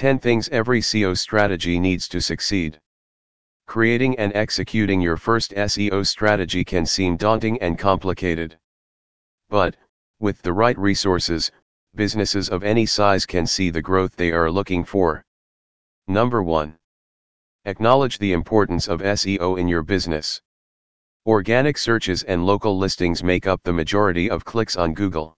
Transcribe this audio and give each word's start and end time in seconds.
10 0.00 0.18
Things 0.18 0.48
Every 0.48 0.80
SEO 0.80 1.14
Strategy 1.14 1.78
Needs 1.78 2.08
to 2.08 2.22
Succeed. 2.22 2.80
Creating 3.66 4.18
and 4.18 4.34
executing 4.34 4.98
your 4.98 5.18
first 5.18 5.50
SEO 5.50 6.06
strategy 6.06 6.64
can 6.64 6.86
seem 6.86 7.18
daunting 7.18 7.60
and 7.60 7.78
complicated. 7.78 8.58
But, 9.50 9.76
with 10.18 10.40
the 10.40 10.54
right 10.54 10.78
resources, 10.78 11.52
businesses 11.94 12.48
of 12.48 12.64
any 12.64 12.86
size 12.86 13.26
can 13.26 13.46
see 13.46 13.68
the 13.68 13.82
growth 13.82 14.16
they 14.16 14.32
are 14.32 14.50
looking 14.50 14.86
for. 14.86 15.22
Number 16.08 16.42
1. 16.42 16.78
Acknowledge 17.66 18.16
the 18.16 18.32
importance 18.32 18.88
of 18.88 19.02
SEO 19.02 19.60
in 19.60 19.68
your 19.68 19.82
business. 19.82 20.40
Organic 21.26 21.76
searches 21.76 22.22
and 22.22 22.46
local 22.46 22.78
listings 22.78 23.22
make 23.22 23.46
up 23.46 23.62
the 23.64 23.74
majority 23.74 24.30
of 24.30 24.46
clicks 24.46 24.76
on 24.76 24.94
Google. 24.94 25.36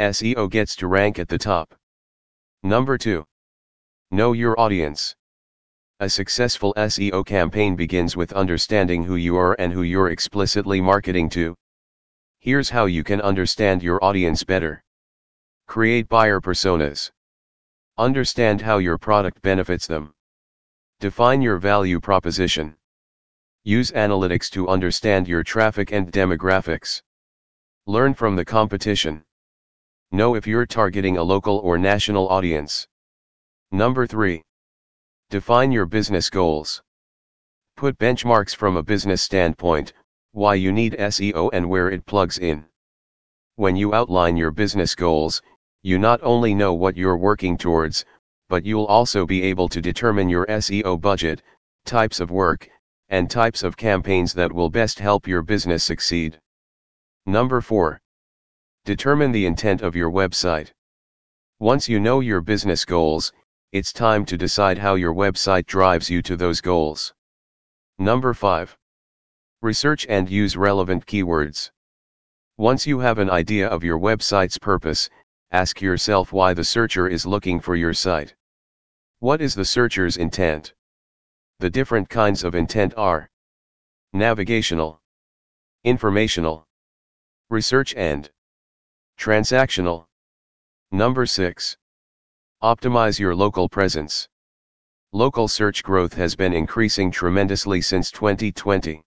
SEO 0.00 0.50
gets 0.50 0.74
to 0.74 0.88
rank 0.88 1.20
at 1.20 1.28
the 1.28 1.38
top. 1.38 1.76
Number 2.64 2.98
2. 2.98 3.24
Know 4.10 4.32
your 4.32 4.58
audience. 4.58 5.14
A 6.00 6.08
successful 6.08 6.72
SEO 6.78 7.26
campaign 7.26 7.76
begins 7.76 8.16
with 8.16 8.32
understanding 8.32 9.04
who 9.04 9.16
you 9.16 9.36
are 9.36 9.54
and 9.58 9.70
who 9.70 9.82
you're 9.82 10.08
explicitly 10.08 10.80
marketing 10.80 11.28
to. 11.30 11.54
Here's 12.38 12.70
how 12.70 12.86
you 12.86 13.04
can 13.04 13.20
understand 13.20 13.82
your 13.82 14.02
audience 14.02 14.44
better. 14.44 14.82
Create 15.66 16.08
buyer 16.08 16.40
personas. 16.40 17.10
Understand 17.98 18.62
how 18.62 18.78
your 18.78 18.96
product 18.96 19.42
benefits 19.42 19.86
them. 19.86 20.14
Define 21.00 21.42
your 21.42 21.58
value 21.58 22.00
proposition. 22.00 22.76
Use 23.64 23.90
analytics 23.90 24.48
to 24.52 24.68
understand 24.68 25.28
your 25.28 25.42
traffic 25.42 25.92
and 25.92 26.10
demographics. 26.10 27.02
Learn 27.84 28.14
from 28.14 28.36
the 28.36 28.44
competition. 28.46 29.22
Know 30.12 30.34
if 30.34 30.46
you're 30.46 30.64
targeting 30.64 31.18
a 31.18 31.22
local 31.22 31.58
or 31.58 31.76
national 31.76 32.26
audience. 32.30 32.88
Number 33.70 34.06
3. 34.06 34.42
Define 35.28 35.72
your 35.72 35.84
business 35.84 36.30
goals. 36.30 36.82
Put 37.76 37.98
benchmarks 37.98 38.56
from 38.56 38.78
a 38.78 38.82
business 38.82 39.20
standpoint, 39.20 39.92
why 40.32 40.54
you 40.54 40.72
need 40.72 40.96
SEO 40.98 41.50
and 41.52 41.68
where 41.68 41.90
it 41.90 42.06
plugs 42.06 42.38
in. 42.38 42.64
When 43.56 43.76
you 43.76 43.92
outline 43.92 44.38
your 44.38 44.52
business 44.52 44.94
goals, 44.94 45.42
you 45.82 45.98
not 45.98 46.22
only 46.22 46.54
know 46.54 46.72
what 46.72 46.96
you're 46.96 47.18
working 47.18 47.58
towards, 47.58 48.06
but 48.48 48.64
you'll 48.64 48.86
also 48.86 49.26
be 49.26 49.42
able 49.42 49.68
to 49.68 49.82
determine 49.82 50.30
your 50.30 50.46
SEO 50.46 50.98
budget, 50.98 51.42
types 51.84 52.20
of 52.20 52.30
work, 52.30 52.70
and 53.10 53.30
types 53.30 53.62
of 53.62 53.76
campaigns 53.76 54.32
that 54.32 54.50
will 54.50 54.70
best 54.70 54.98
help 54.98 55.26
your 55.26 55.42
business 55.42 55.84
succeed. 55.84 56.40
Number 57.26 57.60
4. 57.60 58.00
Determine 58.86 59.30
the 59.30 59.44
intent 59.44 59.82
of 59.82 59.94
your 59.94 60.10
website. 60.10 60.72
Once 61.58 61.86
you 61.86 62.00
know 62.00 62.20
your 62.20 62.40
business 62.40 62.86
goals, 62.86 63.32
it's 63.70 63.92
time 63.92 64.24
to 64.24 64.38
decide 64.38 64.78
how 64.78 64.94
your 64.94 65.12
website 65.12 65.66
drives 65.66 66.08
you 66.08 66.22
to 66.22 66.38
those 66.38 66.62
goals. 66.62 67.12
Number 67.98 68.32
5. 68.32 68.74
Research 69.60 70.06
and 70.08 70.30
use 70.30 70.56
relevant 70.56 71.04
keywords. 71.04 71.70
Once 72.56 72.86
you 72.86 72.98
have 73.00 73.18
an 73.18 73.28
idea 73.28 73.68
of 73.68 73.84
your 73.84 73.98
website's 73.98 74.56
purpose, 74.56 75.10
ask 75.50 75.82
yourself 75.82 76.32
why 76.32 76.54
the 76.54 76.64
searcher 76.64 77.08
is 77.08 77.26
looking 77.26 77.60
for 77.60 77.76
your 77.76 77.92
site. 77.92 78.34
What 79.18 79.42
is 79.42 79.54
the 79.54 79.66
searcher's 79.66 80.16
intent? 80.16 80.72
The 81.58 81.68
different 81.68 82.08
kinds 82.08 82.44
of 82.44 82.54
intent 82.54 82.94
are 82.96 83.28
navigational, 84.14 85.02
informational, 85.84 86.66
research 87.50 87.94
and 87.94 88.30
transactional. 89.18 90.06
Number 90.90 91.26
6. 91.26 91.76
Optimize 92.62 93.20
your 93.20 93.36
local 93.36 93.68
presence. 93.68 94.28
Local 95.12 95.46
search 95.46 95.84
growth 95.84 96.12
has 96.14 96.34
been 96.34 96.52
increasing 96.52 97.12
tremendously 97.12 97.80
since 97.80 98.10
2020. 98.10 99.00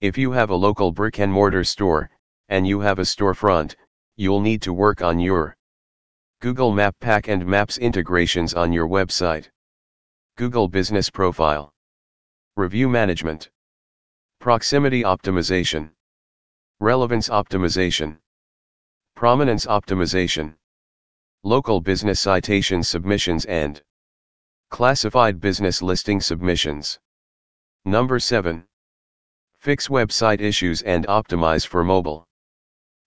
If 0.00 0.16
you 0.16 0.30
have 0.30 0.50
a 0.50 0.54
local 0.54 0.92
brick 0.92 1.18
and 1.18 1.32
mortar 1.32 1.64
store, 1.64 2.10
and 2.48 2.64
you 2.64 2.78
have 2.78 3.00
a 3.00 3.02
storefront, 3.02 3.74
you'll 4.14 4.40
need 4.40 4.62
to 4.62 4.72
work 4.72 5.02
on 5.02 5.18
your 5.18 5.56
Google 6.40 6.70
Map 6.70 6.94
Pack 7.00 7.26
and 7.26 7.44
Maps 7.44 7.76
integrations 7.76 8.54
on 8.54 8.72
your 8.72 8.86
website. 8.86 9.48
Google 10.36 10.68
Business 10.68 11.10
Profile. 11.10 11.72
Review 12.56 12.88
Management. 12.88 13.50
Proximity 14.38 15.02
Optimization. 15.02 15.90
Relevance 16.78 17.28
Optimization. 17.30 18.18
Prominence 19.16 19.66
Optimization 19.66 20.54
local 21.42 21.80
business 21.80 22.20
citation 22.20 22.82
submissions 22.82 23.46
and 23.46 23.80
classified 24.68 25.40
business 25.40 25.80
listing 25.80 26.20
submissions. 26.20 26.98
Number 27.86 28.20
7. 28.20 28.62
Fix 29.58 29.88
website 29.88 30.42
issues 30.42 30.82
and 30.82 31.06
optimize 31.06 31.66
for 31.66 31.82
mobile. 31.82 32.26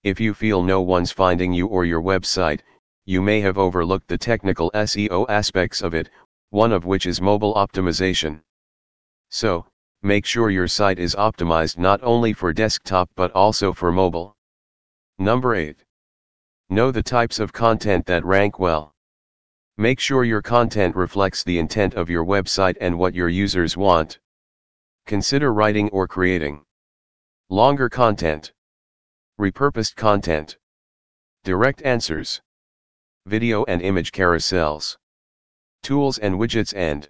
If 0.01 0.19
you 0.19 0.33
feel 0.33 0.63
no 0.63 0.81
one's 0.81 1.11
finding 1.11 1.53
you 1.53 1.67
or 1.67 1.85
your 1.85 2.01
website, 2.01 2.61
you 3.05 3.21
may 3.21 3.39
have 3.41 3.59
overlooked 3.59 4.07
the 4.07 4.17
technical 4.17 4.71
SEO 4.71 5.27
aspects 5.29 5.83
of 5.83 5.93
it, 5.93 6.09
one 6.49 6.71
of 6.71 6.85
which 6.85 7.05
is 7.05 7.21
mobile 7.21 7.53
optimization. 7.53 8.41
So, 9.29 9.67
make 10.01 10.25
sure 10.25 10.49
your 10.49 10.67
site 10.67 10.97
is 10.97 11.13
optimized 11.13 11.77
not 11.77 12.01
only 12.01 12.33
for 12.33 12.51
desktop 12.51 13.11
but 13.15 13.31
also 13.33 13.73
for 13.73 13.91
mobile. 13.91 14.35
Number 15.19 15.53
8. 15.53 15.77
Know 16.73 16.89
the 16.89 17.03
types 17.03 17.37
of 17.37 17.53
content 17.53 18.07
that 18.07 18.25
rank 18.25 18.57
well. 18.57 18.95
Make 19.77 19.99
sure 19.99 20.23
your 20.23 20.41
content 20.41 20.95
reflects 20.95 21.43
the 21.43 21.59
intent 21.59 21.93
of 21.93 22.09
your 22.09 22.25
website 22.25 22.77
and 22.81 22.97
what 22.97 23.13
your 23.13 23.29
users 23.29 23.77
want. 23.77 24.17
Consider 25.05 25.53
writing 25.53 25.91
or 25.91 26.07
creating 26.07 26.65
longer 27.51 27.89
content, 27.89 28.53
repurposed 29.39 29.95
content, 29.95 30.57
direct 31.43 31.83
answers, 31.83 32.41
video 33.27 33.63
and 33.65 33.79
image 33.79 34.11
carousels, 34.11 34.97
tools 35.83 36.17
and 36.17 36.39
widgets 36.39 36.73
and 36.75 37.07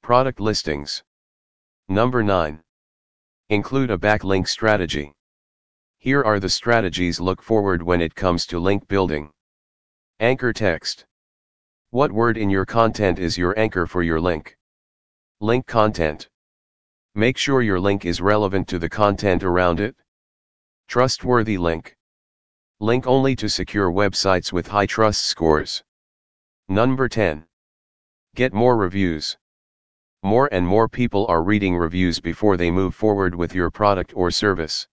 product 0.00 0.38
listings. 0.38 1.02
Number 1.88 2.22
9. 2.22 2.62
Include 3.48 3.90
a 3.90 3.98
backlink 3.98 4.46
strategy. 4.46 5.12
Here 6.02 6.22
are 6.22 6.40
the 6.40 6.48
strategies 6.48 7.20
look 7.20 7.42
forward 7.42 7.82
when 7.82 8.00
it 8.00 8.14
comes 8.14 8.46
to 8.46 8.58
link 8.58 8.88
building. 8.88 9.30
Anchor 10.18 10.54
text. 10.54 11.04
What 11.90 12.10
word 12.10 12.38
in 12.38 12.48
your 12.48 12.64
content 12.64 13.18
is 13.18 13.36
your 13.36 13.58
anchor 13.58 13.86
for 13.86 14.02
your 14.02 14.18
link? 14.18 14.56
Link 15.40 15.66
content. 15.66 16.30
Make 17.14 17.36
sure 17.36 17.60
your 17.60 17.78
link 17.78 18.06
is 18.06 18.22
relevant 18.22 18.66
to 18.68 18.78
the 18.78 18.88
content 18.88 19.42
around 19.42 19.78
it. 19.78 19.94
Trustworthy 20.88 21.58
link. 21.58 21.94
Link 22.78 23.06
only 23.06 23.36
to 23.36 23.50
secure 23.50 23.92
websites 23.92 24.54
with 24.54 24.68
high 24.68 24.86
trust 24.86 25.26
scores. 25.26 25.84
Number 26.70 27.10
10. 27.10 27.44
Get 28.34 28.54
more 28.54 28.78
reviews. 28.78 29.36
More 30.22 30.48
and 30.50 30.66
more 30.66 30.88
people 30.88 31.26
are 31.26 31.42
reading 31.42 31.76
reviews 31.76 32.20
before 32.20 32.56
they 32.56 32.70
move 32.70 32.94
forward 32.94 33.34
with 33.34 33.54
your 33.54 33.70
product 33.70 34.14
or 34.16 34.30
service. 34.30 34.88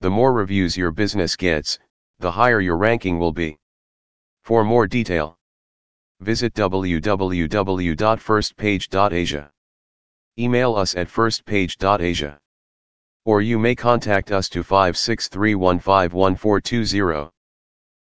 The 0.00 0.10
more 0.10 0.32
reviews 0.32 0.76
your 0.76 0.92
business 0.92 1.34
gets, 1.34 1.80
the 2.20 2.30
higher 2.30 2.60
your 2.60 2.76
ranking 2.76 3.18
will 3.18 3.32
be. 3.32 3.58
For 4.42 4.62
more 4.64 4.86
detail, 4.86 5.36
visit 6.20 6.54
www.firstpage.asia. 6.54 9.50
Email 10.38 10.76
us 10.76 10.94
at 10.94 11.08
firstpage.asia. 11.08 12.38
Or 13.24 13.42
you 13.42 13.58
may 13.58 13.74
contact 13.74 14.30
us 14.30 14.48
to 14.50 14.62
563151420. 14.62 17.32